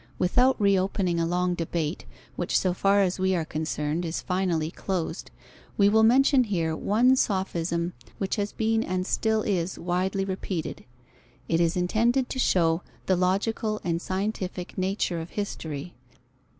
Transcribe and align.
Without 0.17 0.59
reopening 0.59 1.19
a 1.19 1.27
long 1.27 1.53
debate, 1.53 2.05
which 2.35 2.57
so 2.57 2.73
far 2.73 3.01
as 3.03 3.19
we 3.19 3.35
are 3.35 3.45
concerned, 3.45 4.03
is 4.03 4.19
finally 4.19 4.71
closed, 4.71 5.29
we 5.77 5.89
will 5.89 6.01
mention 6.01 6.45
here 6.45 6.75
one 6.75 7.15
sophism 7.15 7.93
which 8.17 8.35
has 8.37 8.51
been 8.51 8.81
and 8.81 9.05
still 9.05 9.43
is 9.43 9.77
widely 9.77 10.25
repeated. 10.25 10.85
It 11.47 11.59
is 11.61 11.77
intended 11.77 12.29
to 12.29 12.39
show 12.39 12.81
the 13.05 13.15
logical 13.15 13.79
and 13.83 14.01
scientific 14.01 14.75
nature 14.75 15.21
of 15.21 15.29
history. 15.37 15.93